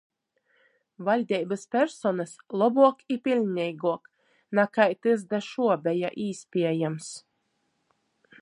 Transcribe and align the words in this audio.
Vaļdeibys 1.09 1.65
personys 1.75 2.33
lobuok 2.63 3.05
i 3.15 3.19
piļneiguok, 3.27 4.11
nakai 4.61 4.89
tys 5.07 5.29
da 5.35 5.45
šuo 5.53 5.79
beja 5.89 6.15
īspiejams. 6.29 7.15